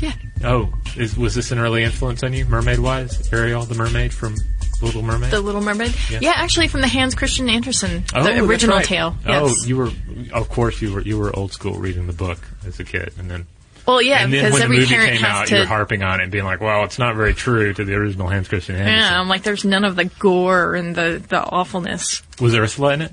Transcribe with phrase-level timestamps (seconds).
[0.00, 0.12] Yeah.
[0.44, 3.32] Oh, is, was this an early influence on you, mermaid wise?
[3.32, 4.36] Ariel, the mermaid from
[4.80, 5.32] Little Mermaid?
[5.32, 5.94] The Little Mermaid?
[6.08, 6.18] Yeah.
[6.22, 8.84] Yeah, actually from the Hans Christian Andersen, Oh, the original right.
[8.84, 9.16] tale.
[9.26, 9.90] Oh, you were,
[10.32, 13.28] of course, you were you were old school reading the book as a kid, and
[13.30, 13.46] then
[13.88, 15.54] well, yeah, and then because when the every movie parent came out, to.
[15.54, 17.94] you were harping on it and being like, "Well, it's not very true to the
[17.94, 21.40] original Hans Christian Andersen." yeah, I'm like, there's none of the gore and the, the
[21.42, 22.22] awfulness.
[22.38, 23.12] Was Ursula in it?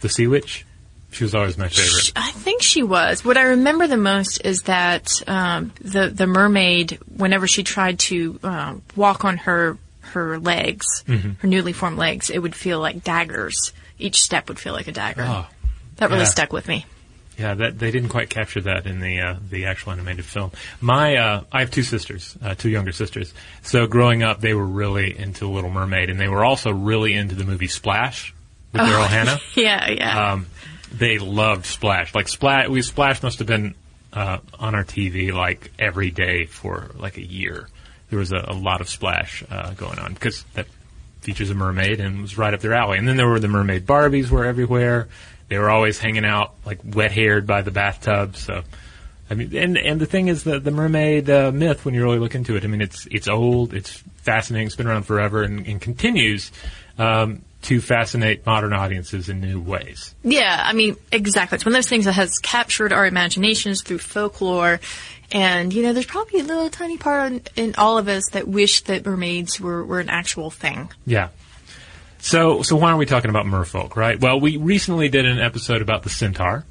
[0.00, 0.65] The Sea Witch?
[1.16, 2.12] She was always my favorite.
[2.14, 3.24] I think she was.
[3.24, 8.38] What I remember the most is that um, the the mermaid, whenever she tried to
[8.42, 11.30] um, walk on her her legs, Mm-hmm.
[11.40, 13.72] her newly formed legs, it would feel like daggers.
[13.98, 15.24] Each step would feel like a dagger.
[15.26, 15.46] Oh,
[15.96, 16.26] that really yeah.
[16.28, 16.84] stuck with me.
[17.38, 20.52] yeah, that they didn't quite capture that in the uh, the actual animated film.
[20.82, 23.32] My, uh, I have two sisters, uh, two younger sisters.
[23.62, 27.34] So growing up, they were really into Little Mermaid, and they were also really into
[27.34, 28.34] the movie Splash
[28.72, 29.38] with Daryl Hannah.
[29.54, 30.32] Yeah, yeah.
[30.32, 30.46] Um,
[30.92, 32.14] they loved Splash.
[32.14, 33.74] Like Splash, we Splash must have been
[34.12, 37.68] uh, on our TV like every day for like a year.
[38.10, 40.66] There was a, a lot of Splash uh, going on because that
[41.20, 42.98] features a mermaid and was right up their alley.
[42.98, 45.08] And then there were the mermaid Barbies were everywhere.
[45.48, 48.36] They were always hanging out like wet haired by the bathtub.
[48.36, 48.62] So.
[49.28, 52.20] I mean, and and the thing is the the mermaid uh, myth when you really
[52.20, 52.62] look into it.
[52.62, 56.52] I mean, it's it's old, it's fascinating, it's been around forever, and, and continues
[56.96, 60.14] um, to fascinate modern audiences in new ways.
[60.22, 61.56] Yeah, I mean, exactly.
[61.56, 64.78] It's one of those things that has captured our imaginations through folklore.
[65.32, 68.46] And, you know, there's probably a little tiny part in, in all of us that
[68.46, 70.92] wish that mermaids were, were an actual thing.
[71.04, 71.30] Yeah.
[72.18, 74.20] So, so why are we talking about merfolk, right?
[74.20, 76.64] Well, we recently did an episode about the centaur,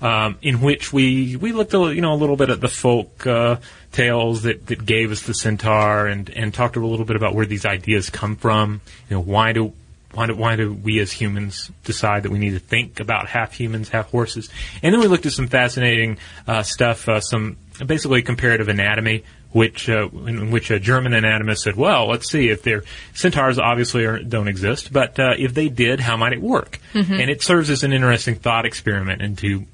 [0.00, 3.26] um, in which we we looked, a, you know, a little bit at the folk
[3.26, 3.56] uh,
[3.92, 7.46] tales that, that gave us the centaur, and and talked a little bit about where
[7.46, 8.80] these ideas come from.
[9.08, 9.72] You know, why do
[10.12, 13.52] why do, why do we as humans decide that we need to think about half
[13.52, 14.48] humans, half horses?
[14.82, 16.18] And then we looked at some fascinating
[16.48, 21.76] uh, stuff, uh, some basically comparative anatomy, which uh, in which a German anatomist said,
[21.76, 22.84] "Well, let's see if their
[23.14, 27.30] centaurs obviously are, don't exist, but uh, if they did, how might it work?" And
[27.30, 29.64] it serves as an interesting thought experiment into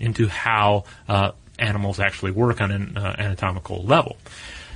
[0.00, 4.16] into how uh, animals actually work on an uh, anatomical level.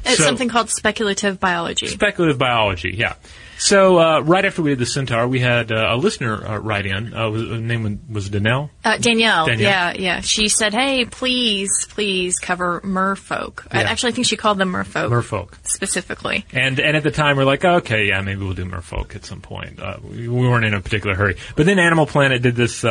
[0.05, 1.89] It's So- something called speculative biology.
[1.89, 3.15] Speculative biology, yeah.
[3.59, 6.87] So uh, right after we did the Centaur, we had uh, a listener uh, write
[6.87, 7.13] in.
[7.13, 8.71] Uh, was, her name was Danelle.
[8.85, 9.71] Uh, Danielle, Danielle.
[9.71, 10.21] yeah, yeah.
[10.21, 13.91] She said, "Hey, please, please cover merfolk." Actually I Yeah.
[13.91, 15.55] actually think she called them merfolk, Merfolk.
[15.65, 16.47] specifically.
[16.53, 19.41] And and at the time we're like, okay, yeah, maybe we'll do Merfolk at some
[19.41, 19.81] point.
[19.81, 21.37] Uh, we, we weren't in a particular hurry.
[21.57, 22.85] But then Animal Planet did this.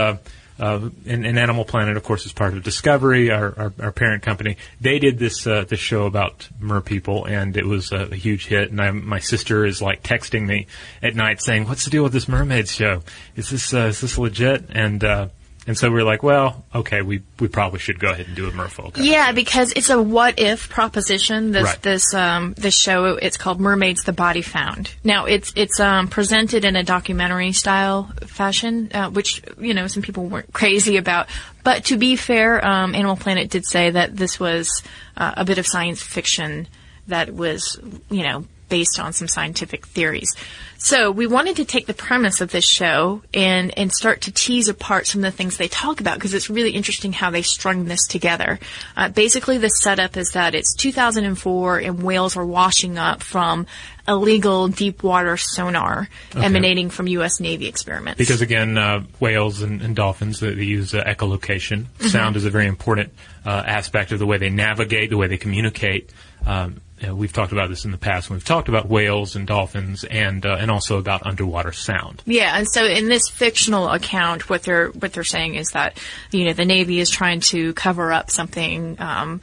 [0.60, 4.24] Uh, and, and Animal Planet, of course, is part of Discovery, our, our, our parent
[4.24, 4.58] company.
[4.82, 8.48] They did this uh, this show about mer people, and it was a, a huge
[8.48, 8.72] hit.
[8.72, 10.68] And I, my sister is like texting me
[11.04, 13.04] at night saying, "What's the deal with this mermaid show?
[13.36, 15.28] Is this uh, is this legit?" And uh,
[15.68, 18.48] and so we are like, "Well, okay, we we probably should go ahead and do
[18.48, 21.52] a Merfolk." Yeah, episode." because it's a what if proposition.
[21.52, 21.82] This Right.
[21.82, 24.92] this um this show it's called Mermaids: The Body Found.
[25.04, 30.02] Now it's it's um presented in a documentary style fashion, uh, which you know some
[30.02, 31.28] people weren't crazy about.
[31.64, 34.82] But to be fair, um, Animal Planet did say that this was
[35.18, 36.68] uh, a bit of science fiction
[37.08, 37.78] that was
[38.10, 40.36] you know based on some scientific theories.
[40.80, 44.68] So we wanted to take the premise of this show and, and start to tease
[44.68, 47.86] apart some of the things they talk about because it's really interesting how they strung
[47.86, 48.60] this together.
[48.96, 53.66] Uh, basically, the setup is that it's 2004 and whales are washing up from
[54.08, 57.40] illegal deep water sonar emanating from U.S.
[57.40, 58.18] Navy experiments.
[58.18, 61.86] Because again, uh, whales and, and dolphins they, they use uh, echolocation.
[61.86, 62.08] Mm-hmm.
[62.08, 63.12] Sound is a very important
[63.46, 66.12] uh, aspect of the way they navigate, the way they communicate.
[66.46, 68.30] Um, know, we've talked about this in the past.
[68.30, 72.24] We've talked about whales and dolphins, and uh, and also about underwater sound.
[72.26, 76.00] Yeah, and so in this fictional account, what they're what they're saying is that
[76.32, 79.00] you know the Navy is trying to cover up something.
[79.00, 79.42] Um,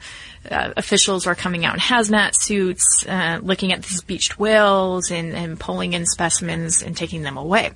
[0.49, 5.33] uh, officials are coming out in hazmat suits, uh, looking at these beached whales and,
[5.33, 7.71] and pulling in specimens and taking them away.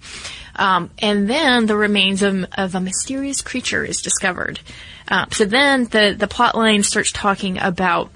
[0.56, 4.60] Um, and then the remains of, of a mysterious creature is discovered.
[5.08, 8.12] Uh, so then the the plot line starts talking about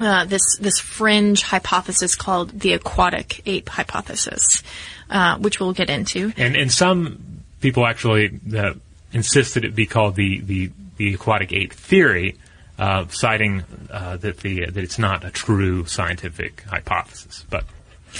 [0.00, 4.62] uh, this this fringe hypothesis called the aquatic ape hypothesis,
[5.10, 6.32] uh, which we'll get into.
[6.36, 8.74] And and some people actually uh,
[9.12, 12.36] insist that it be called the the, the aquatic ape theory,
[12.78, 17.44] uh, citing uh, that the that it's not a true scientific hypothesis.
[17.50, 17.64] But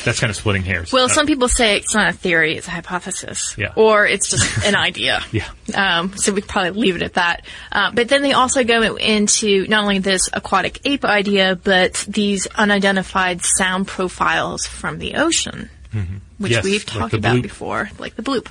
[0.05, 0.93] that's kind of splitting hairs.
[0.93, 3.73] Well, Uh, some people say it's not a theory; it's a hypothesis, Yeah.
[3.77, 5.23] or it's just an idea.
[5.33, 5.49] Yeah.
[5.75, 7.45] Um, so we could probably leave it at that.
[7.73, 12.47] Uh, but then they also go into not only this aquatic ape idea, but these
[12.49, 16.47] unidentified sound profiles from the ocean, which Mm-hmm.
[16.47, 17.43] Yes, we've talked the about bloop.
[17.43, 18.47] before, like the bloop.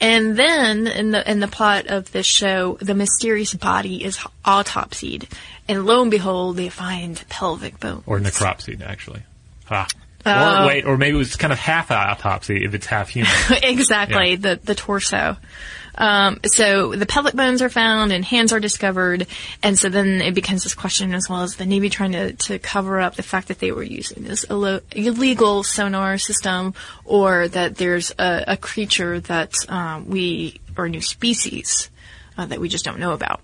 [0.00, 5.28] And then in the in the plot of this show, the mysterious body is autopsied,
[5.68, 8.02] and lo and behold, they find pelvic bones.
[8.06, 9.22] or necropsied, actually.
[9.70, 9.86] Ah.
[10.26, 13.30] Or wait, or maybe it was kind of half autopsy if it's half human.
[13.62, 14.36] exactly Yeah.
[14.36, 15.36] the the torso.
[15.96, 19.28] Um, so the pelvic bones are found and hands are discovered,
[19.62, 22.58] and so then it becomes this question as well as the Navy trying to, to
[22.58, 26.74] cover up the fact that they were using this illo- illegal sonar system,
[27.04, 31.90] or that there's a, a creature that um, we or a new species
[32.36, 33.40] uh, that we just don't know about.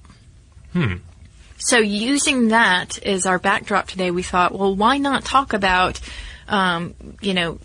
[1.59, 6.01] So using that as our backdrop today, we thought, well, why not talk about,
[6.51, 7.59] um, you know,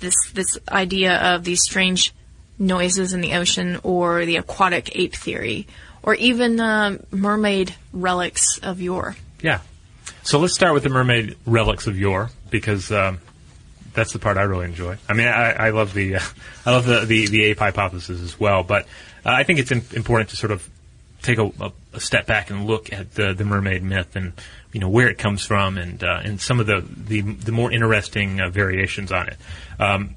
[0.00, 2.12] this this idea of these strange
[2.58, 5.66] noises in the ocean, or the aquatic ape theory,
[6.02, 9.16] or even um, mermaid relics of yore.
[9.40, 9.60] yeah.
[10.24, 13.18] So let's start with the mermaid relics of yore because um,
[13.92, 14.96] that's the part I really enjoy.
[15.08, 16.20] I mean, I, I love the uh,
[16.66, 18.84] I love the, the the ape hypothesis as well, but
[19.24, 20.68] uh, I think it's im- important to sort of
[21.22, 21.50] take a,
[21.92, 24.32] a step back and look at the the mermaid myth and
[24.72, 27.70] you know where it comes from and uh, and some of the the, the more
[27.70, 29.36] interesting uh, variations on it.
[29.78, 30.14] Um,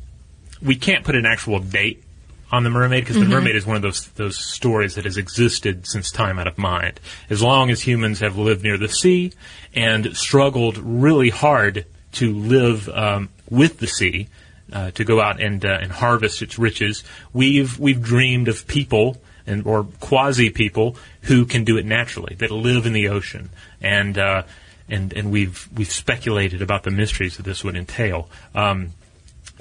[0.62, 2.04] we can't put an actual date
[2.52, 5.86] on the mermaid because the mermaid is one of those those stories that has existed
[5.86, 7.00] since time out of mind.
[7.30, 9.34] As long as humans have lived near the sea
[9.74, 14.28] and struggled really hard to live um, with the sea,
[14.72, 19.18] uh, to go out and uh, and harvest its riches, we've we've dreamed of people
[19.48, 23.50] and or quasi people who can do it naturally that live in the ocean
[23.82, 24.18] and.
[24.18, 24.44] Uh,
[24.88, 28.30] and, and we've we've speculated about the mysteries that this would entail.
[28.54, 28.92] Um,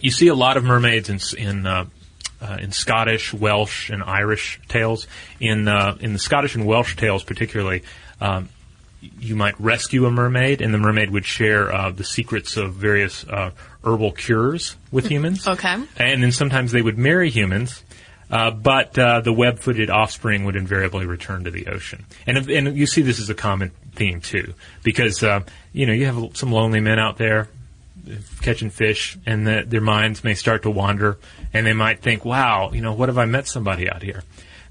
[0.00, 1.86] you see a lot of mermaids in in uh,
[2.42, 5.06] uh, in Scottish, Welsh, and Irish tales.
[5.40, 7.82] In uh, in the Scottish and Welsh tales, particularly,
[8.20, 8.48] um,
[9.00, 13.24] you might rescue a mermaid, and the mermaid would share uh, the secrets of various
[13.24, 13.50] uh,
[13.84, 15.46] herbal cures with humans.
[15.46, 15.74] Okay.
[15.96, 17.82] And then sometimes they would marry humans.
[18.30, 22.76] Uh, but uh, the web-footed offspring would invariably return to the ocean, and if- and
[22.76, 25.40] you see this as a common theme too, because uh,
[25.72, 27.48] you know you have some lonely men out there
[28.42, 31.18] catching fish, and the, their minds may start to wander,
[31.52, 34.22] and they might think, "Wow, you know, what have I met somebody out here?"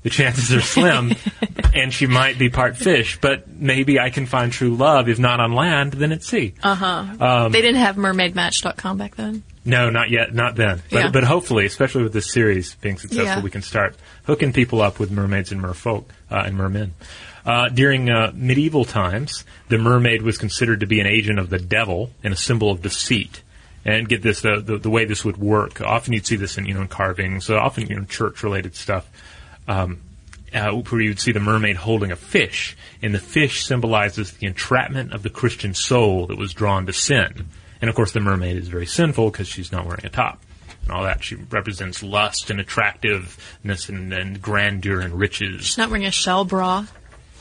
[0.03, 1.13] the chances are slim,
[1.73, 3.17] and she might be part fish.
[3.21, 6.55] But maybe I can find true love, if not on land, then at sea.
[6.61, 7.47] Uh huh.
[7.49, 9.43] they didn't have mermaidmatch.com back then.
[9.65, 10.81] No, not yet, not then.
[10.91, 11.09] But, Yeah.
[11.11, 13.41] but hopefully, especially with this series being successful, Yeah.
[13.41, 16.93] we can start hooking people up with mermaids and merfolk uh, and mermen.
[17.45, 21.59] Uh, during uh, medieval times, the mermaid was considered to be an agent of the
[21.59, 23.41] devil and a symbol of deceit.
[23.85, 25.81] And get this, uh, the, the way this would work.
[25.81, 29.09] Often you'd see this in, you know, in carvings, so often, you know, church-related stuff.
[29.67, 29.99] Um,
[30.53, 34.45] uh, where you would see the mermaid holding a fish, and the fish symbolizes the
[34.47, 37.47] entrapment of the Christian soul that was drawn to sin.
[37.83, 40.41] And of course, the mermaid is very sinful because she's not wearing a top
[40.83, 41.21] and all that.
[41.21, 45.65] She represents lust and attractiveness and, and grandeur and riches.
[45.65, 46.85] She's not wearing a shell bra.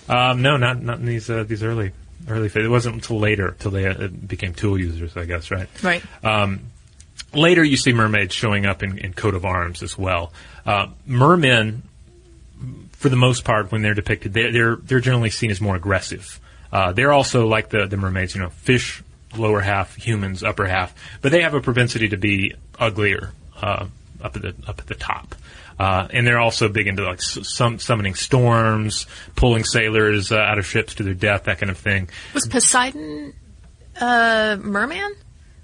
[0.09, 1.93] Um, no, not not in these uh, these early
[2.27, 2.51] early.
[2.53, 5.69] It wasn't until later till they uh, became tool users, I guess, right?
[5.81, 6.03] Right.
[7.33, 10.33] Later, you see mermaids showing up in, in coat of arms as well.
[10.67, 11.85] Uh, mermen,
[12.91, 16.41] for the most part, when they're depicted, they're they're, they're generally seen as more aggressive.
[16.73, 19.05] Uh, they're also like the the mermaids, you know, fish
[19.37, 23.87] lower half, humans upper half, but they have a propensity to be uglier uh,
[24.23, 25.35] up at the up at the top.
[25.79, 30.59] Uh, and they're also big into like s- some summoning storms, pulling sailors uh, out
[30.59, 32.09] of ships to their death, that kind of thing.
[32.35, 33.33] Was Poseidon
[34.01, 35.15] a merman?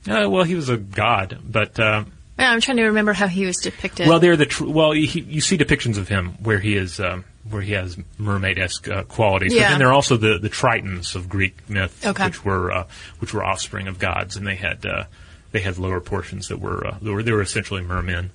[0.08, 2.04] Uh, well, he was a god, but uh,
[2.38, 4.08] Yeah, I'm trying to remember how he was depicted.
[4.08, 4.92] Well, they're the tr- well.
[4.92, 9.02] He, you see depictions of him where he is um, where he has mermaid-esque uh,
[9.04, 9.54] qualities.
[9.54, 12.26] But then there are also the, the Tritons of Greek myth, Okay.
[12.26, 12.86] which were uh,
[13.18, 15.04] which were offspring of gods, and they had uh,
[15.52, 18.30] they had lower portions that were uh, they were they were essentially mermen.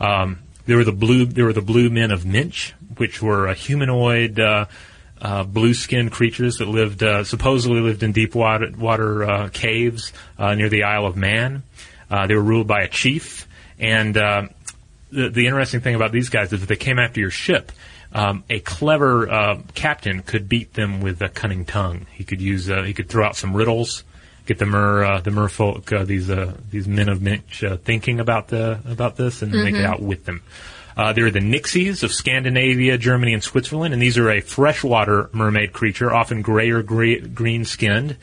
[0.00, 3.54] Um, there were the blue there were the blue men of Minch, which were uh,
[3.54, 4.38] humanoid.
[4.40, 4.66] Uh,
[5.20, 10.54] uh, blue-skinned creatures that lived uh, supposedly lived in deep water, water uh, caves uh,
[10.54, 11.64] near the Isle of Man.
[12.08, 13.48] Uh, they were ruled by a chief,
[13.80, 14.42] and uh,
[15.10, 17.72] the, the interesting thing about these guys is that they came after your ship,
[18.12, 22.06] um, a clever uh, captain could beat them with a cunning tongue.
[22.12, 24.04] He could use uh, he could throw out some riddles,
[24.46, 28.20] get the mer uh, the merfolk uh, these uh, these men of Minch uh, thinking
[28.20, 30.42] about the about this and make it out with them.
[30.96, 35.30] Uh, there are the Nixies of Scandinavia, Germany, and Switzerland, and these are a freshwater
[35.32, 38.16] mermaid creature, often gray or gray, green skinned.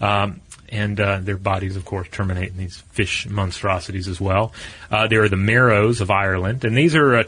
[0.00, 4.54] Um, and uh, their bodies, of course, terminate in these fish monstrosities as well.
[4.90, 7.24] Uh, there are the Merrows of Ireland, and these are uh,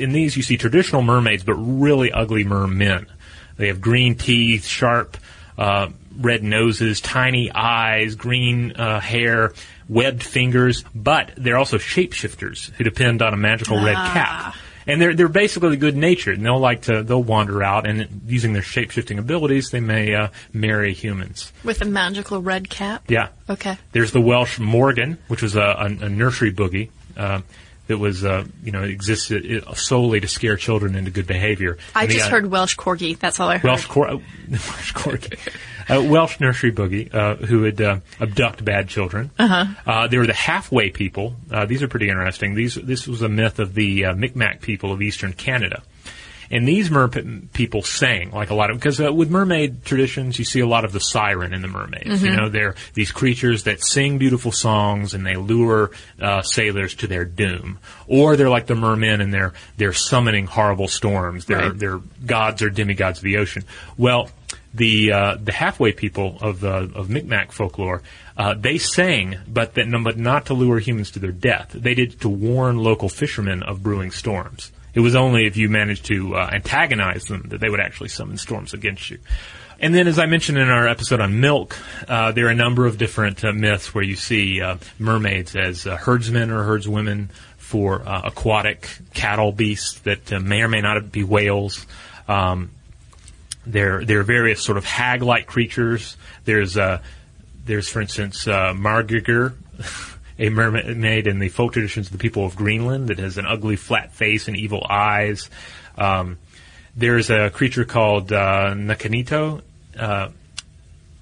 [0.00, 3.06] in these you see traditional mermaids, but really ugly mermen.
[3.56, 5.16] They have green teeth, sharp
[5.58, 9.52] uh, red noses, tiny eyes, green uh, hair,
[9.88, 14.54] webbed fingers, but they're also shapeshifters who depend on a magical red cap.
[14.86, 18.54] And they're they're basically good natured, and they'll like to they'll wander out, and using
[18.54, 21.52] their shape shifting abilities, they may uh, marry humans.
[21.62, 23.04] with a magical red cap.
[23.10, 23.28] Yeah.
[23.50, 23.76] Okay.
[23.92, 26.88] There's the Welsh Morgan, which was a, a, a nursery boogie
[27.18, 27.42] uh,
[27.88, 31.78] that was, uh, you know, existed uh, solely to scare children into good behavior.
[31.94, 33.18] I And the, just uh, heard Welsh corgi.
[33.18, 33.68] That's all I heard.
[33.68, 34.18] Welsh, cor- uh,
[34.50, 35.38] Welsh corgi.
[35.88, 39.30] Uh, Welsh nursery boogie uh, who would uh, abduct bad children.
[39.38, 40.06] Uh-huh.
[40.08, 41.34] They were the halfway people.
[41.50, 42.54] Uh, these are pretty interesting.
[42.54, 45.82] These this was a myth of the uh, Micmac people of eastern Canada.
[46.50, 50.44] And these mer people sang like a lot of because uh, with mermaid traditions you
[50.44, 52.22] see a lot of the siren in the mermaids.
[52.22, 55.90] You know they're these creatures that sing beautiful songs and they lure
[56.20, 60.88] uh, sailors to their doom, or they're like the mermen and they're they're summoning horrible
[60.88, 61.44] storms.
[61.44, 61.78] They're Right.
[61.78, 63.64] they're gods or demigods of the ocean.
[63.96, 64.30] Well,
[64.74, 68.02] the uh, the halfway people of the of Micmac folklore,
[68.36, 71.70] uh, they sang, but that but not to lure humans to their death.
[71.74, 74.72] They did to warn local fishermen of brewing storms.
[74.98, 78.36] It was only if you managed to uh, antagonize them that they would actually summon
[78.36, 79.20] storms against you.
[79.78, 81.78] And then, as I mentioned in our episode on milk,
[82.08, 85.86] uh, there are a number of different uh, myths where you see uh, mermaids as
[85.86, 87.28] uh, herdsmen or herdswomen
[87.58, 91.86] for uh, aquatic cattle beasts that may or may not be whales.
[92.26, 92.72] Um,
[93.64, 96.16] there, there are various sort of hag-like creatures.
[96.44, 96.76] There's,
[97.64, 99.54] there's for instance, uh, Margygr,
[100.38, 103.76] a mermaid in the folk traditions of the people of Greenland that has an ugly
[103.76, 105.50] flat face and evil eyes.
[105.96, 106.38] Um,
[106.96, 109.62] there's a creature called uh, Näkinneito
[109.98, 110.28] uh,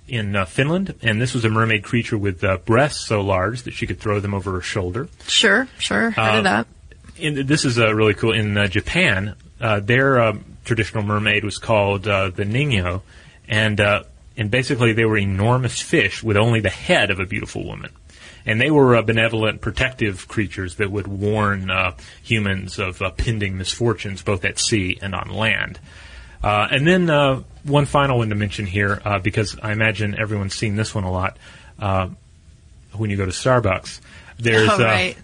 [0.08, 3.72] in uh, Finland, and this was a mermaid creature with uh, breasts so large that
[3.74, 6.10] she could throw them over her shoulder Sure, sure.
[6.10, 6.66] Heard Uh, of that.
[7.18, 8.32] in, this is uh, really cool.
[8.32, 13.02] In uh, Japan, uh, their um, traditional mermaid was called uh, the Ningyo,
[13.48, 14.04] and uh,
[14.36, 17.90] and basically they were enormous fish with only the head of a beautiful woman.
[18.46, 23.58] And they were uh, benevolent, protective creatures that would warn uh, humans of uh, pending
[23.58, 25.80] misfortunes, both at sea and on land.
[26.42, 30.54] Uh, and then uh, one final one to mention here, uh, because I imagine everyone's
[30.54, 31.36] seen this one a lot
[31.80, 32.08] uh,
[32.92, 34.00] when you go to Starbucks.
[34.38, 35.16] There's oh, uh, right.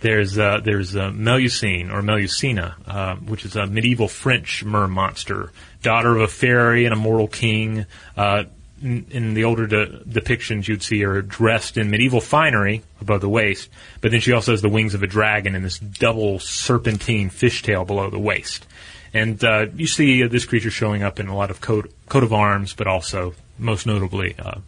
[0.00, 5.50] There's uh, there's uh, Melusine or Melusina, uh, which is a medieval French mer monster,
[5.82, 7.86] daughter of a fairy and a mortal king.
[8.16, 8.44] Uh,
[8.84, 13.70] in, the older de- depictions, you'd see her dressed in medieval finery above the waist,
[14.00, 17.86] but then she also has the wings of a dragon and this double serpentine fishtail
[17.86, 18.66] below the waist.
[19.14, 22.24] And uh, you see uh, this creature showing up in a lot of coat, coat
[22.24, 24.58] of arms, but also most notably uh,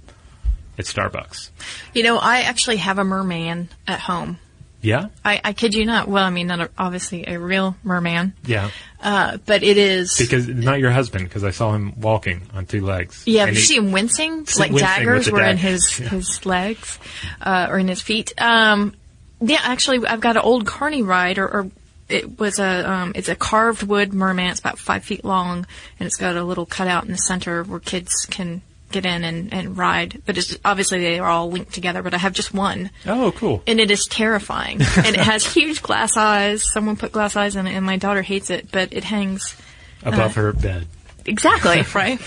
[0.79, 1.51] at Starbucks.
[1.93, 4.39] You know, I actually have a merman at home.
[4.87, 6.07] Yeah, I, I kid you not.
[6.07, 8.71] Well, I mean, not a, obviously a real merman, yeah.
[9.03, 10.17] uh, but it is.
[10.17, 13.25] Because not your husband, because I saw him walking on two legs.
[13.27, 16.11] Yeah, but you see him wincing, like wincing daggers were in his Yeah.
[16.11, 17.01] his legs,
[17.41, 18.33] uh, or in his feet.
[18.41, 18.95] Um,
[19.41, 21.71] yeah, actually, I've got an old carney ride, or, or
[22.09, 24.51] it was a um, it's a carved wood merman.
[24.51, 25.67] It's about five feet long,
[25.99, 29.53] and it's got a little cutout in the center where kids can get in and,
[29.53, 30.23] and ride.
[30.27, 32.03] But it's obviously they are all linked together.
[32.03, 32.91] But I have just one.
[33.07, 33.63] Oh, cool.
[33.67, 34.81] And it is terrifying.
[34.97, 36.71] and it has huge glass eyes.
[36.73, 38.71] Someone put glass eyes in it, and my daughter hates it.
[38.71, 39.57] But it hangs
[40.03, 40.87] Above her bed.
[41.25, 42.21] Exactly, right?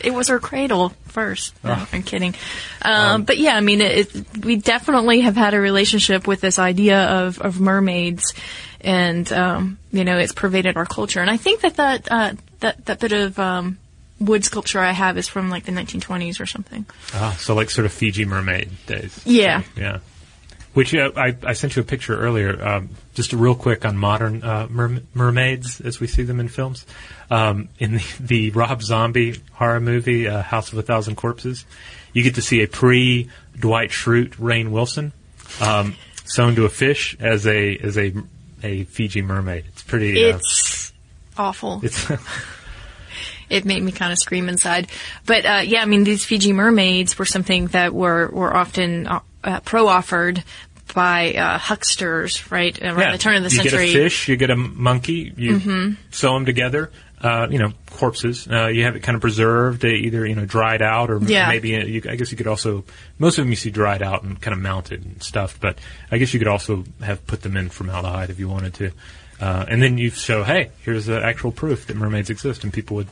[0.00, 1.52] it was her cradle first.
[1.64, 1.88] No, Oh.
[1.92, 2.36] I'm kidding.
[2.82, 6.60] Um, but yeah, I mean, it, it, we definitely have had a relationship with this
[6.60, 8.32] idea of, of mermaids,
[8.80, 11.20] and um, you know, it's pervaded our culture.
[11.20, 13.78] And I think that that uh, that that bit of um,
[14.20, 16.86] wood sculpture I have is from like the 1920s or something.
[17.14, 19.20] Ah, so like sort of Fiji mermaid days.
[19.24, 19.62] Yeah.
[19.76, 19.98] Yeah.
[20.72, 24.44] Which uh, I, I sent you a picture earlier, um, just real quick on modern
[24.44, 26.86] uh, mer- mermaids as we see them in films.
[27.28, 31.64] Um, in the, the Rob Zombie horror movie, uh, House of a Thousand Corpses,
[32.12, 35.12] you get to see a pre Dwight Schrute Rainn Wilson
[35.60, 38.12] um, sewn to a fish as a as a
[38.62, 39.64] a Fiji mermaid.
[39.70, 40.30] It's pretty.
[40.30, 40.92] Uh, It's
[41.36, 41.80] awful.
[41.82, 42.06] it's
[43.50, 44.88] it made me kind of scream inside.
[45.26, 49.20] But uh, yeah, I mean, these Fiji mermaids were something that were were often uh,
[49.44, 50.42] uh, pro offered
[50.94, 53.12] by uh, hucksters, right around yeah.
[53.12, 53.86] the turn of the you century.
[53.86, 53.92] Mm-hmm.
[53.92, 56.90] get a fish, you get a monkey, you sew them together.
[57.22, 58.48] Uh, you know, corpses.
[58.50, 61.48] Uh, you have it kind of preserved, uh, either you know dried out, or Yeah.
[61.50, 62.84] maybe uh, you, I guess you could also.
[63.18, 65.76] Most of them you see dried out and kind of mounted and stuffed, but
[66.10, 68.92] I guess you could also have put them in formaldehyde if you wanted to.
[69.38, 72.96] Uh, and then you show, hey, here's the actual proof that mermaids exist, and people
[72.96, 73.08] would,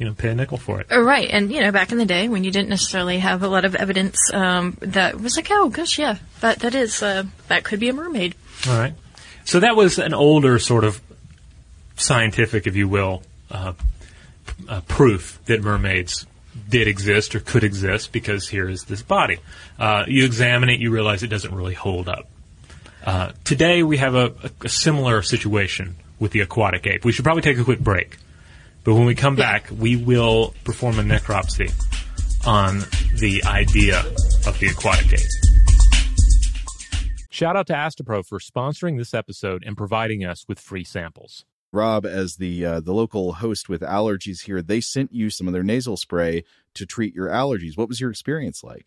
[0.00, 0.90] you know, pay a nickel for it.
[0.90, 3.48] Uh, Right, and you know, back in the day when you didn't necessarily have a
[3.48, 7.64] lot of evidence, um, that was like, oh gosh, yeah, that that is uh, that
[7.64, 8.34] could be a mermaid.
[8.66, 8.94] All right.
[9.44, 11.00] So that was an older sort of
[11.96, 13.74] scientific, if you will, uh,
[14.68, 16.26] uh, proof that mermaids
[16.68, 19.38] did exist or could exist because here is this body.
[19.78, 22.26] Uh, you examine it, you realize it doesn't really hold up.
[23.04, 24.32] Uh, today we have a,
[24.62, 27.04] a similar situation with the aquatic ape.
[27.04, 28.18] We should probably take a quick break.
[28.84, 31.70] But when we come back, we will perform a necropsy
[32.46, 32.78] on
[33.18, 34.00] the idea
[34.46, 35.30] of the aquatic ape.
[37.28, 41.44] Shout out to Astepro for sponsoring this episode and providing us with free samples.
[41.72, 45.52] Rob, as the uh, the local host with allergies here, they sent you some of
[45.52, 46.42] their nasal spray
[46.74, 47.76] to treat your allergies.
[47.76, 48.86] What was your experience like?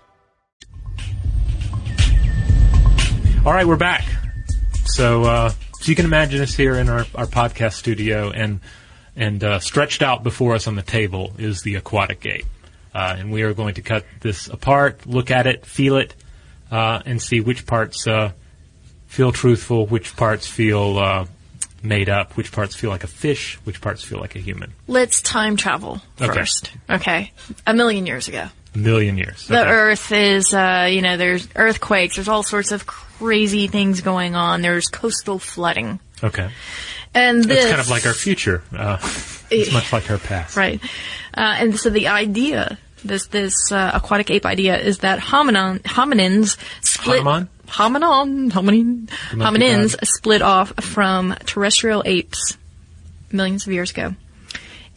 [3.43, 4.05] All right, we're back.
[4.85, 8.59] So, uh, so you can imagine us here in our, our podcast studio, and
[9.15, 12.45] and uh, stretched out before us on the table is the aquatic ape,
[12.93, 16.13] uh, and we are going to cut this apart, look at it, feel it,
[16.69, 18.31] uh, and see which parts uh,
[19.07, 21.25] feel truthful, which parts feel uh,
[21.81, 24.71] made up, which parts feel like a fish, which parts feel like a human.
[24.87, 26.31] Let's time travel Okay.
[26.31, 26.71] first.
[26.89, 27.31] Okay.
[27.65, 28.47] A million years ago.
[28.73, 29.47] Million years.
[29.47, 29.69] The Okay.
[29.69, 34.61] Earth is, uh, you know, there's earthquakes, there's all sorts of crazy things going on.
[34.61, 35.99] There's coastal flooding.
[36.23, 36.49] Okay.
[37.13, 37.57] And this.
[37.59, 38.63] It's kind of like our future.
[38.75, 38.97] Uh,
[39.51, 40.55] it's much like our past.
[40.55, 40.81] Right.
[41.33, 46.57] Uh, and so the idea, this this uh, aquatic ape idea, is that hominin, hominins
[46.81, 47.21] split.
[47.23, 47.47] Hominin?
[47.67, 52.57] Hominin, hominin, hominins split off from terrestrial apes
[53.31, 54.13] millions of years ago.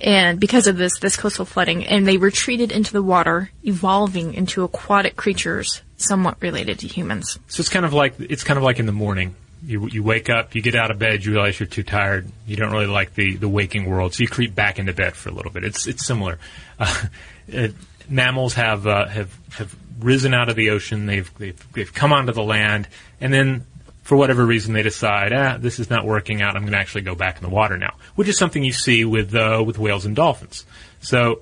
[0.00, 4.64] And because of this, this coastal flooding, and they retreated into the water, evolving into
[4.64, 7.38] aquatic creatures somewhat related to humans.
[7.48, 9.34] So it's kind of like it's kind of like in the morning.
[9.64, 12.28] You you wake up, you get out of bed, you realize you're too tired.
[12.46, 15.30] You don't really like the, the waking world, so you creep back into bed for
[15.30, 15.64] a little bit.
[15.64, 16.38] It's it's similar.
[16.78, 17.04] Uh,
[17.56, 17.68] uh,
[18.08, 21.06] mammals have uh, have have risen out of the ocean.
[21.06, 22.88] They've they've they've come onto the land,
[23.20, 23.64] and then
[24.04, 26.54] for whatever reason they decide, ah, this is not working out.
[26.54, 29.04] I'm going to actually go back in the water now, which is something you see
[29.04, 30.64] with uh, with whales and dolphins.
[31.00, 31.40] So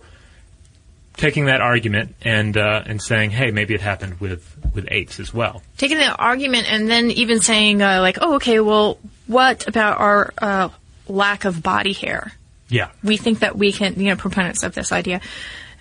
[1.16, 5.35] taking that argument and uh, and saying, hey, maybe it happened with with apes as
[5.35, 5.62] well.
[5.77, 10.33] taking the argument and then even saying uh, like, oh, okay, well, what about our
[10.38, 10.68] uh,
[11.09, 12.33] lack of body hair?
[12.68, 12.90] Yeah.
[13.03, 15.20] We think that we can, you know, proponents of this idea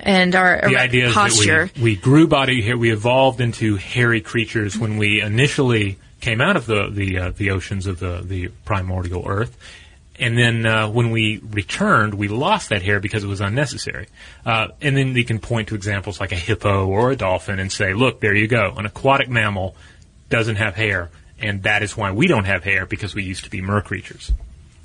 [0.02, 1.68] and our the idea is posture.
[1.68, 2.78] that we, we grew body hair.
[2.78, 7.52] We evolved into hairy creatures when we initially came out of the the, uh, the
[7.52, 9.58] oceans of the the primordial Earth,
[10.20, 14.08] and then uh, when we returned, we lost that hair because it was unnecessary.
[14.46, 17.72] Uh, and then you can point to examples like a hippo or a dolphin and
[17.72, 18.74] say, "Look, there you go.
[18.78, 19.76] An aquatic mammal
[20.30, 23.50] doesn't have hair." And that is why we don't have hair because we used to
[23.50, 24.32] be mer creatures.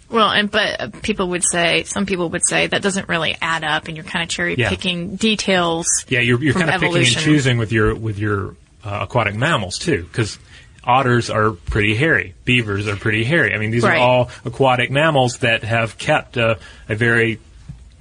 [0.09, 3.63] well, and but uh, people would say, some people would say that doesn't really add
[3.63, 4.71] up, and you're kind of cherry Yeah.
[4.71, 5.87] picking details.
[6.09, 9.79] Yeah, you're, you're kind of picking and choosing with your with your uh, aquatic mammals
[9.79, 10.39] too, because
[10.87, 13.55] otters are pretty hairy, beavers are pretty hairy.
[13.55, 13.99] I mean, these Right.
[13.99, 16.57] are all aquatic mammals that have kept uh,
[16.89, 17.41] a very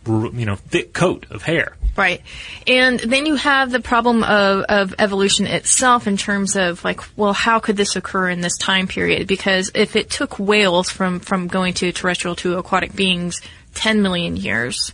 [0.08, 1.76] you know thick coat of hair.
[1.98, 2.22] Right.
[2.68, 7.32] And then you have the problem of, of evolution itself in terms of like, well,
[7.32, 9.28] how could this occur in this time period?
[9.28, 13.42] Because if it took whales from, from going to terrestrial to aquatic beings
[13.76, 14.92] 10 million years,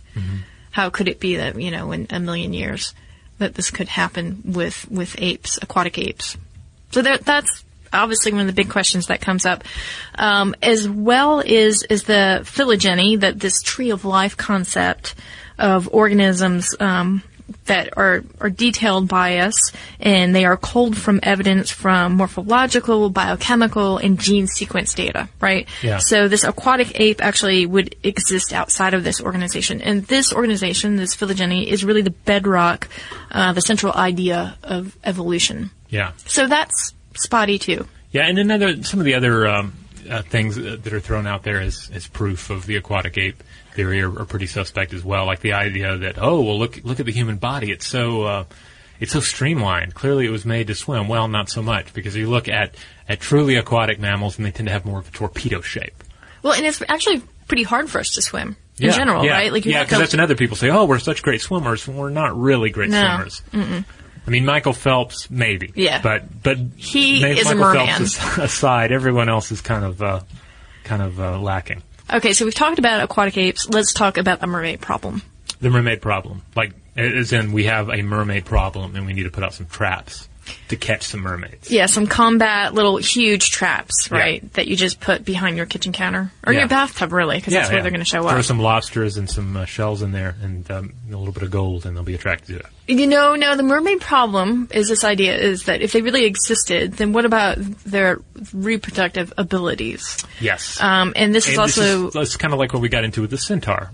[0.70, 2.94] how could it be that, you know, in a million years
[3.38, 6.36] that this could happen with, with apes, aquatic apes?
[6.92, 9.64] So that, that's obviously one of the big questions that comes up.
[10.14, 15.14] Um, as well is is the phylogeny, that this tree of life concept
[15.58, 17.22] of organisms um,
[17.66, 23.98] that are are detailed by us, and they are culled from evidence from morphological, biochemical,
[23.98, 25.28] and gene sequence data.
[25.40, 25.68] Right.
[25.82, 25.98] Yeah.
[25.98, 31.14] So this aquatic ape actually would exist outside of this organization, and this organization, this
[31.14, 32.88] phylogeny, is really the bedrock,
[33.30, 35.70] uh, the central idea of evolution.
[35.88, 36.12] Yeah.
[36.26, 37.86] So that's spotty too.
[38.10, 39.74] Yeah, and another some of the other um,
[40.10, 43.42] uh, things that are thrown out there as, as proof of the aquatic ape
[43.74, 45.24] theory are, are pretty suspect as well.
[45.26, 48.44] Like the idea that oh well look look at the human body it's so uh,
[49.00, 49.94] it's so streamlined.
[49.94, 51.08] Clearly it was made to swim.
[51.08, 52.74] Well, not so much because you look at
[53.08, 56.04] at truly aquatic mammals and they tend to have more of a torpedo shape.
[56.42, 59.32] Well, and it's actually pretty hard for us to swim in Yeah, general, yeah.
[59.32, 59.52] right?
[59.52, 61.86] Like yeah, because that's another people say, oh, we're such great swimmers.
[61.88, 63.28] We're not really great No.
[63.52, 63.82] swimmers.
[64.26, 65.72] I mean, Michael Phelps, maybe.
[65.74, 66.00] Yeah.
[66.02, 67.86] But but He Ma- is a Michael merman.
[68.06, 70.20] Phelps as- aside, everyone else is kind of uh,
[70.84, 71.82] kind of uh, lacking.
[72.12, 73.68] Okay, so we've talked about aquatic apes.
[73.68, 75.22] Let's talk about the mermaid problem.
[75.60, 79.30] The mermaid problem, like as in we have a mermaid problem and we need to
[79.30, 80.28] put out some traps
[80.68, 81.70] to catch some mermaids.
[81.70, 84.18] Yeah, some combat little huge traps, Yeah.
[84.18, 84.52] right?
[84.54, 86.60] That you just put behind your kitchen counter or Yeah.
[86.60, 87.82] your bathtub, really, because that's where yeah.
[87.82, 88.34] they're going to show Throw up.
[88.34, 91.50] Throw some lobsters and some uh, shells in there, and um, a little bit of
[91.50, 92.66] gold, and they'll be attracted to it.
[92.88, 96.94] You know, now the mermaid problem is this idea is that if they really existed,
[96.94, 98.18] then what about their
[98.52, 100.18] reproductive abilities?
[100.40, 100.80] Yes.
[100.80, 103.20] Um, and this is And also, this is, kind of like what we got into
[103.20, 103.90] with the centaur.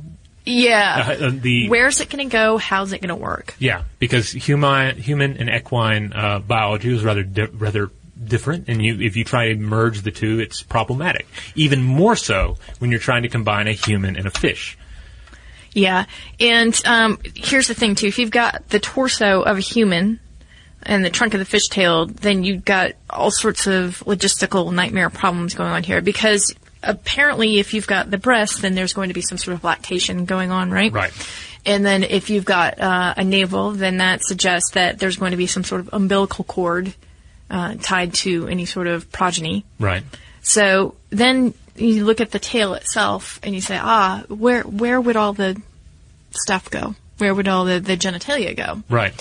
[0.49, 2.59] Yeah, Uh, uh, the where's it going to go?
[2.59, 3.55] How's it going to work?
[3.59, 7.91] Yeah, because human, human and equine uh, biology is rather di- rather
[8.23, 11.27] different, and you if you try to merge the two, it's problematic.
[11.55, 14.77] Even more so when you're trying to combine a human and a fish.
[15.73, 16.07] Yeah,
[16.41, 20.19] and um, here's the thing too: if you've got the torso of a human
[20.83, 25.55] and the trunk of the fishtail, then you've got all sorts of logistical nightmare problems
[25.55, 26.01] going on here.
[26.01, 29.65] Because apparently, if you've got the breast, then there's going to be some sort of
[29.65, 30.93] lactation going on, right?
[30.93, 31.13] Right.
[31.67, 35.37] And then if you've got uh, a navel, then that suggests that there's going to
[35.37, 36.95] be some sort of umbilical cord
[37.51, 39.65] uh, tied to any sort of progeny.
[39.79, 40.03] Right.
[40.43, 45.17] So then you look at the tail itself and you say, ah, where where would
[45.17, 45.61] all the
[46.31, 46.95] stuff go?
[47.19, 48.83] Where would all the, the genitalia go?
[48.89, 49.13] Right.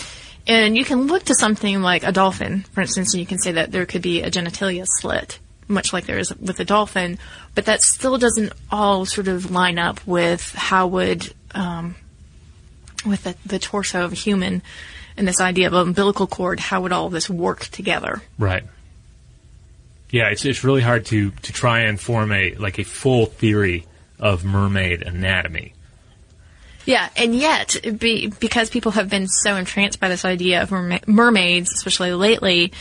[0.48, 3.54] And you can look to something like a dolphin, for instance, and you can say
[3.54, 7.20] that there could be a genitalia slit, much like there is with a dolphin,
[7.58, 11.96] but that still doesn't all sort of line up with how would, um,
[13.04, 14.62] with the, the torso of a human
[15.18, 18.22] and this idea of an umbilical cord, how would all this work together?
[18.38, 18.64] Right.
[20.12, 23.88] Yeah, it's it's really hard to to try and form a like a full theory
[24.20, 25.74] of mermaid anatomy.
[26.86, 31.08] Yeah, and yet, be, because people have been so entranced by this idea of merma-
[31.08, 32.72] mermaids, especially lately,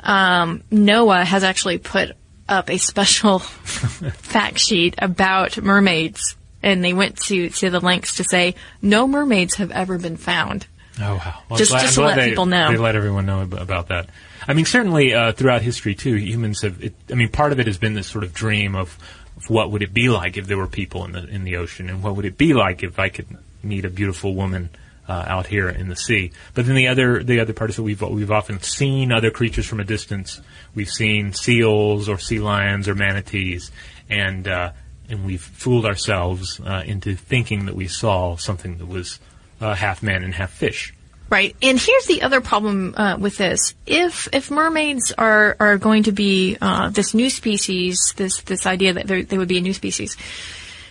[0.00, 2.12] um, NOAA has actually put
[2.48, 8.24] up a special fact sheet about mermaids, and they went to, to the lengths to
[8.24, 10.66] say no mermaids have ever been found.
[11.00, 11.42] Oh wow!
[11.48, 12.70] Well, Just- glad, just to let they, people know.
[12.70, 14.08] They let everyone know about that.
[14.48, 16.82] I mean, certainly uh, throughout history too, humans have.
[16.82, 18.96] It, I mean, part of it has been this sort of dream of,
[19.36, 21.90] of what would it be like if there were people in the in the ocean,
[21.90, 23.26] and what would it be like if I could
[23.62, 24.70] meet a beautiful woman
[25.08, 26.32] uh, out here in the sea.
[26.54, 29.66] But then the other the other part is that we've we've often seen other creatures
[29.66, 30.40] from a distance.
[30.74, 33.70] We've seen seals or sea lions or manatees,
[34.08, 34.72] and uh,
[35.08, 39.20] and we've fooled ourselves uh, into thinking that we saw something that was
[39.60, 40.92] uh, half man and half fish.
[41.28, 46.04] Right, and here's the other problem uh, with this: if if mermaids are are going
[46.04, 49.74] to be uh, this new species, this this idea that they would be a new
[49.74, 50.16] species,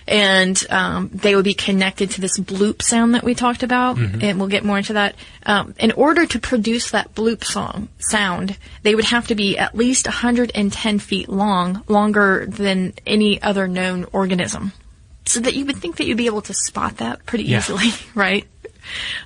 [0.07, 4.39] and um, they would be connected to this bloop sound that we talked about, and
[4.39, 5.15] we'll get more into that.
[5.45, 9.75] Um, in order to produce that bloop song sound, they would have to be at
[9.75, 14.71] least 110 feet long, longer than any other known organism.
[15.27, 17.57] So that you would think that you'd be able to spot that pretty Yeah.
[17.57, 18.45] easily, right?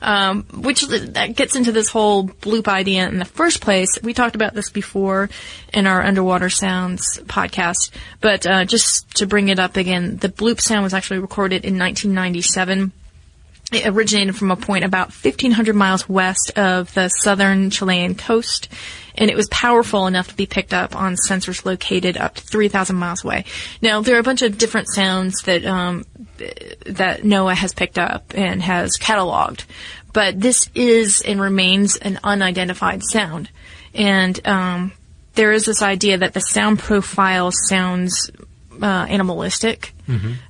[0.01, 3.99] Um, which that gets into this whole bloop idea in the first place.
[4.01, 5.29] We talked about this before
[5.73, 7.91] in our underwater sounds podcast,
[8.21, 11.77] but uh, just to bring it up again, the bloop sound was actually recorded in
[11.77, 12.91] 1997.
[13.71, 18.67] It originated from a point about 1,500 miles west of the southern Chilean coast,
[19.13, 22.95] and it was powerful enough to be picked up on sensors located up to 3,000
[22.95, 23.45] miles away.
[23.81, 26.05] Now, there are a bunch of different sounds that um,
[26.85, 29.65] that NOAA has picked up and has cataloged,
[30.13, 33.49] but this is and remains an unidentified sound,
[33.93, 34.93] and um,
[35.35, 38.31] there is this idea that the sound profile sounds
[38.81, 39.93] uh, animalistic,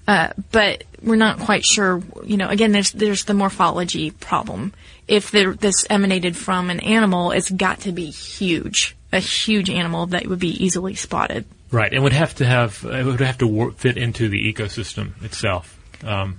[0.08, 2.02] uh, but we're not quite sure.
[2.24, 4.74] You know, again, there's there's the morphology problem.
[5.08, 8.96] If there, this emanated from an animal, it's got to be huge.
[9.12, 11.46] a huge animal that would be easily spotted.
[11.72, 15.78] Right, and would have to have it would have to fit into the ecosystem itself,
[16.04, 16.38] um,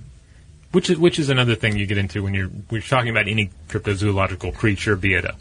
[0.73, 3.51] which is which is another thing you get into when you're you're talking about any
[3.69, 5.37] cryptozoological creature, be it a,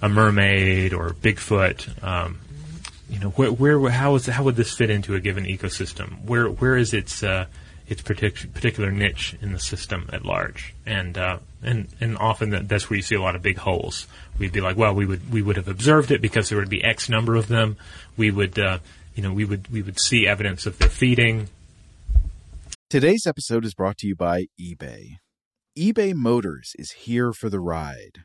[0.00, 2.02] a mermaid or Bigfoot.
[2.02, 2.38] Um,
[3.08, 6.24] you know, where, where how is how would this fit into a given ecosystem?
[6.24, 7.46] Where where is its uh,
[7.86, 10.74] its partic- particular niche in the system at large?
[10.84, 14.06] And uh, and and often that, that's where you see a lot of big holes.
[14.38, 16.82] We'd be like, well, we would we would have observed it because there would be
[16.82, 17.76] X number of them.
[18.16, 18.78] We would uh,
[19.16, 21.48] you know, we would we would see evidence of their feeding.
[22.90, 25.16] Today's episode is brought to you by eBay.
[25.76, 28.24] eBay Motors is here for the ride.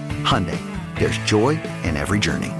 [0.23, 0.57] Hyundai,
[0.97, 2.51] there's joy in every journey.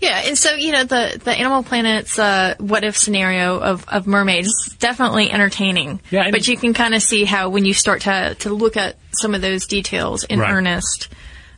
[0.00, 4.06] Yeah, and so you know the the Animal Planet's uh, what if scenario of, of
[4.08, 6.00] mermaids is definitely entertaining.
[6.10, 8.96] Yeah, but you can kind of see how when you start to to look at
[9.12, 10.50] some of those details in Right.
[10.50, 11.08] earnest.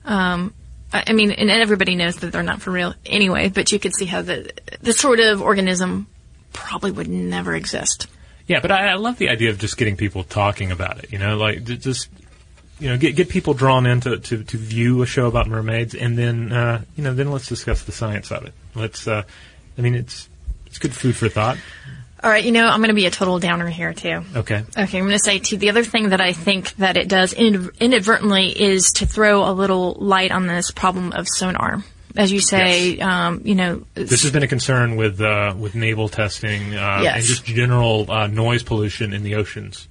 [0.05, 0.53] Um,
[0.93, 3.49] I I mean, and everybody knows that they're not for real anyway.
[3.49, 4.51] But you could see how the
[4.83, 6.07] the sort of organism
[6.53, 8.09] probably would never exist.
[8.47, 11.11] Yeah, but I, I love the idea of just getting people talking about it.
[11.11, 12.11] You know, like just
[12.81, 15.95] you know get get people drawn in to, to, to view a show about mermaids,
[15.95, 18.53] and then uh, you know then let's discuss the science of it.
[18.75, 19.07] Let's.
[19.07, 19.23] Uh,
[19.77, 20.29] I mean, it's
[20.67, 21.59] it's good food for thought.
[22.23, 24.23] All right, you know, I'm going to be a total downer here too.
[24.35, 24.65] Okay.
[24.79, 25.59] Okay, I'm going to say too.
[25.59, 29.93] The other thing that I think that it does inadvertently is to throw a little
[29.99, 31.85] light on this problem of sonar.
[32.17, 33.03] As you say, Yes.
[33.07, 37.17] um, you know, This has been a concern with uh, with naval testing uh, Yes.
[37.17, 39.89] and just general uh, noise pollution in the oceans.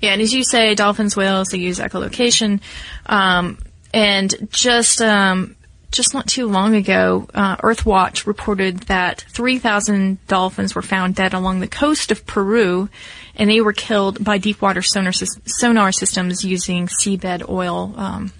[0.00, 2.60] Yeah, and as you say, dolphins, whales, they use echolocation.
[3.06, 3.58] Um,
[3.92, 5.56] and just um,
[5.90, 11.60] just not too long ago, uh, Earthwatch reported that 3,000 dolphins were found dead along
[11.60, 12.88] the coast of Peru,
[13.34, 17.94] and they were killed by deep water sonar, sonar systems using seabed oil.
[17.96, 18.32] Um,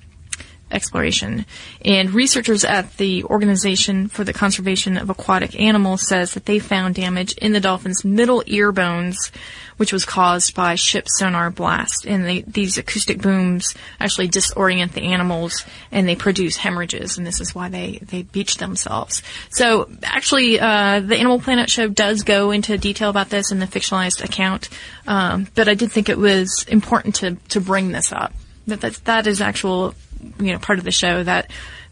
[0.70, 1.46] exploration.
[1.84, 6.96] And researchers at the Organization for the Conservation of Aquatic Animals says that they found
[6.96, 9.30] damage in the dolphin's middle ear bones,
[9.76, 12.04] which was caused by ship sonar blast.
[12.04, 17.16] And they, these acoustic booms actually disorient the animals and they produce hemorrhages.
[17.16, 19.22] And this is why they, they beach themselves.
[19.50, 23.66] So actually, uh, the Animal Planet show does go into detail about this in the
[23.66, 24.68] fictionalized account.
[25.06, 28.32] Um, but I did think it was important to, to bring this up.
[28.66, 29.94] That, that, that is actual
[30.38, 31.50] you know part of the show that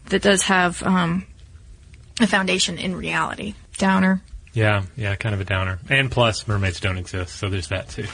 [0.09, 1.25] that does have um,
[2.19, 3.55] a foundation in reality.
[3.77, 4.21] Downer.
[4.53, 5.79] Yeah, yeah, kind of a downer.
[5.89, 8.05] And plus, mermaids don't exist, so there's that too.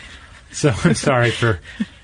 [0.52, 1.60] so I'm sorry for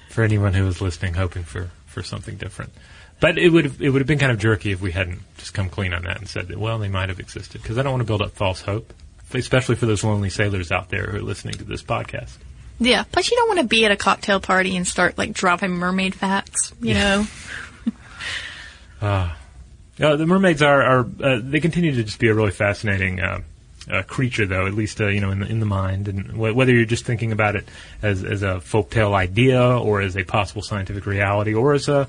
[0.08, 2.72] for anyone who was listening, hoping for for something different.
[3.20, 5.54] But it would have, it would have been kind of jerky if we hadn't just
[5.54, 7.92] come clean on that and said that well they might have existed because I don't
[7.92, 8.92] want to build up false hope,
[9.32, 12.36] especially for those lonely sailors out there who are listening to this podcast.
[12.80, 15.70] Yeah, but you don't want to be at a cocktail party and start like dropping
[15.72, 16.72] mermaid facts.
[16.80, 17.26] You know.
[19.00, 23.40] Uh, the mermaids are, are uh, they continue to just be a really fascinating uh,
[23.90, 24.66] uh, creature, though.
[24.66, 27.04] At least uh, you know in the, in the mind, and wh- whether you're just
[27.04, 27.68] thinking about it
[28.02, 32.08] as as a folktale idea, or as a possible scientific reality, or as a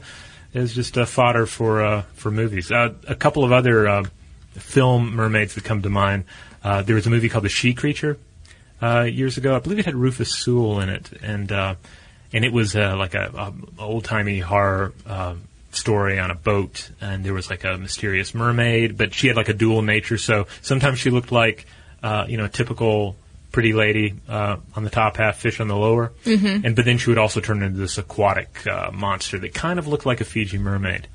[0.54, 2.72] as just a fodder for uh, for movies.
[2.72, 4.04] A couple of other
[4.54, 6.24] film mermaids that come to mind.
[6.64, 8.18] There was a movie called The She Creature
[8.82, 9.56] years ago.
[9.56, 11.78] I believe it had Rufus Sewell in it, and and
[12.46, 14.94] it was like a, a old timey horror
[15.76, 19.50] story on a boat, and there was like a mysterious mermaid, but she had like
[19.50, 20.18] a dual nature.
[20.18, 21.66] So sometimes she looked like
[22.04, 23.16] uh, you know a typical
[23.52, 26.66] pretty lady uh, on the top half, fish on the lower, mm-hmm.
[26.66, 29.88] and but then she would also turn into this aquatic uh, monster that kind of
[29.88, 31.08] looked like a Fiji mermaid.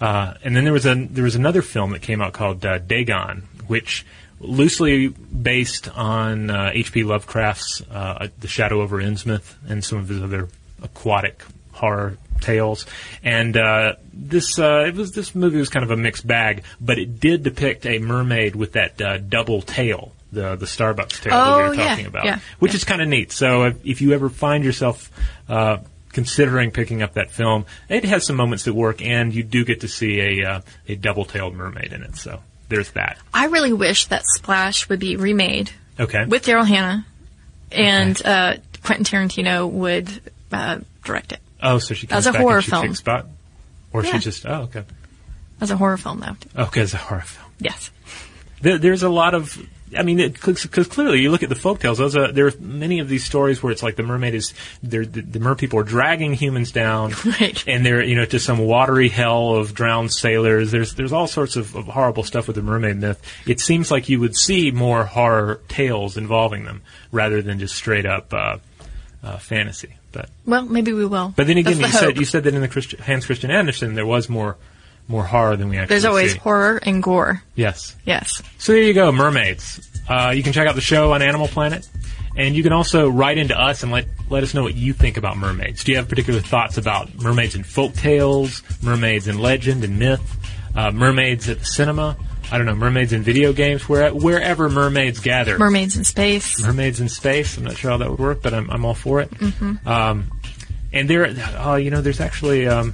[0.00, 2.78] Uh, and then there was a there was another film that came out called uh,
[2.78, 4.04] Dagon, which
[4.40, 7.04] loosely based on uh, H.P.
[7.04, 10.48] Lovecraft's uh, The Shadow over Innsmouth and some of his other
[10.82, 11.42] aquatic
[11.82, 12.86] horror tales.
[13.24, 16.96] And uh, this uh, it was this movie was kind of a mixed bag, but
[16.98, 20.12] it did depict a mermaid with that uh, double tail.
[20.32, 23.02] The, the Starbucks tail that we Oh, were yeah, talking about, yeah, which is kind
[23.02, 23.32] of neat.
[23.32, 25.10] So if, if you ever find yourself
[25.46, 25.78] uh,
[26.10, 29.82] considering picking up that film, it has some moments that work, and you do get
[29.82, 32.16] to see a uh, a double-tailed mermaid in it.
[32.16, 33.18] So there's that.
[33.34, 35.70] I really wish that Splash would be remade
[36.00, 36.24] Okay.
[36.24, 37.04] with Daryl Hannah,
[37.70, 40.08] and uh, Quentin Tarantino would
[40.50, 42.86] uh, direct it oh, so she comes As a back horror and she film.
[42.88, 43.26] kicks butt,
[43.92, 44.12] or Yeah.
[44.12, 44.84] she just oh okay
[45.60, 46.62] as a horror film, though.
[46.64, 47.48] okay as a horror film.
[47.60, 47.90] Yes.
[48.62, 49.56] There, there's a lot of.
[49.96, 51.98] I mean, because clearly you look at the folktales.
[51.98, 55.04] Those are, there are many of these stories where it's like the mermaid is, they're,
[55.04, 57.62] the, the mer people are dragging humans down, Right.
[57.68, 60.70] and they're you know to some watery hell of drowned sailors.
[60.70, 63.20] There's there's all sorts of, of horrible stuff with the mermaid myth.
[63.46, 66.80] It seems like you would see more horror tales involving them
[67.12, 68.56] rather than just straight up uh,
[69.22, 69.94] uh, fantasy.
[70.12, 71.32] But Well, maybe we will.
[71.36, 72.16] but then again, That's you the said hope.
[72.18, 74.56] you said that in the Christi- Hans Christian Andersen there was more
[75.08, 76.38] more horror than we actually There's always see.
[76.38, 77.42] horror and gore.
[77.56, 77.96] Yes.
[78.04, 78.40] Yes.
[78.58, 79.80] So there you go, mermaids.
[80.08, 81.88] Uh, you can check out the show on Animal Planet,
[82.36, 85.16] and you can also write into us and let let us know what you think
[85.16, 85.82] about mermaids.
[85.84, 90.22] Do you have particular thoughts about mermaids in folk tales, mermaids in legend and myth,
[90.76, 92.16] uh, mermaids at the cinema?
[92.52, 95.58] I don't know, mermaids in video games, where, wherever mermaids gather.
[95.58, 96.60] Mermaids in space.
[96.62, 97.56] mermaids in space.
[97.56, 99.30] I'm not sure how that would work, but I'm, I'm all for it.
[99.86, 100.30] Um,
[100.92, 102.92] and there, uh, you know, there's actually um,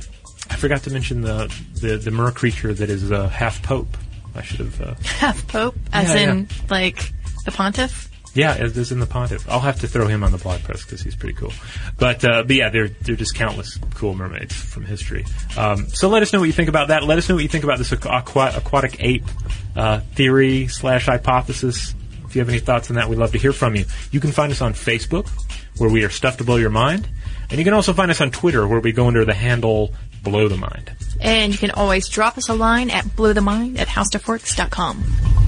[0.49, 3.97] I forgot to mention the the, the mer creature that is uh, half pope.
[4.35, 4.81] I should have.
[4.81, 7.13] Uh, Half Pope, as Yeah, in, like,
[7.45, 8.08] the pontiff.
[8.35, 9.49] Yeah, as is in the pontiff.
[9.49, 11.53] I'll have to throw him on the blog post because he's pretty cool.
[11.99, 15.24] But uh, but yeah, they're they're just countless cool mermaids from history.
[15.57, 17.05] Um, so let us know what you think about that.
[17.05, 19.24] Let us know what you think about this aqua- aquatic ape
[19.76, 21.95] uh, theory slash hypothesis.
[22.26, 23.87] If you have any thoughts on that, we'd love to hear from you.
[24.11, 25.29] You can find us on Facebook,
[25.79, 27.09] where we are stuff to blow your mind,
[27.51, 30.49] and you can also find us on Twitter, where we go under the handle Blow
[30.49, 30.93] the Mind.
[31.20, 35.47] And you can always drop us a line at blowthemind at howstuffworks.com.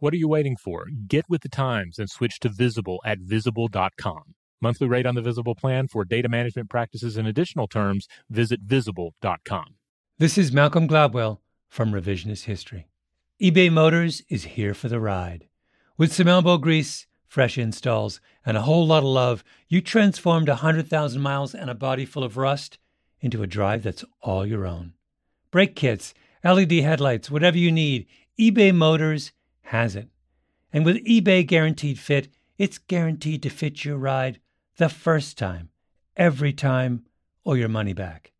[0.00, 0.86] What are you waiting for?
[1.06, 4.34] Get with the times and switch to Visible at visible.com.
[4.62, 9.74] Monthly rate on the Visible plan for data management practices and additional terms, visit visible.com.
[10.16, 12.88] This is Malcolm Gladwell from Revisionist History.
[13.42, 15.48] eBay Motors is here for the ride.
[15.98, 21.20] With some elbow grease, fresh installs, and a whole lot of love, you transformed 100,000
[21.20, 22.78] miles and a body full of rust
[23.20, 24.94] into a drive that's all your own.
[25.50, 28.06] Brake kits, LED headlights, whatever you need,
[28.38, 29.32] eBay Motors
[29.70, 30.08] has it.
[30.72, 34.40] And with eBay Guaranteed Fit, it's guaranteed to fit your ride
[34.76, 35.70] the first time,
[36.16, 37.04] every time,
[37.44, 38.32] or your money back.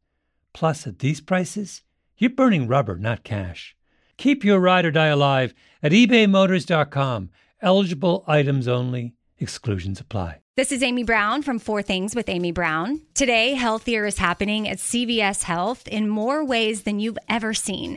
[0.52, 1.82] Plus, at these prices,
[2.18, 3.76] you're burning rubber, not cash.
[4.16, 7.30] Keep your ride or die alive at ebaymotors.com.
[7.62, 10.40] Eligible items only, exclusions apply.
[10.56, 13.02] This is Amy Brown from Four Things with Amy Brown.
[13.14, 17.96] Today, Healthier is happening at CVS Health in more ways than you've ever seen.